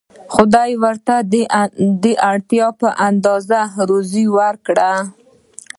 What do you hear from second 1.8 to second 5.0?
د اړتیا په اندازه روزي ورکړه.